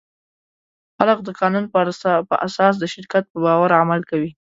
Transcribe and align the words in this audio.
خلک 0.97 1.17
د 1.23 1.29
قانون 1.39 1.65
پر 1.73 1.85
اساس 2.47 2.73
د 2.79 2.83
شرکت 2.93 3.23
په 3.31 3.37
باور 3.45 3.69
عمل 3.81 4.01
کوي. 4.09 4.31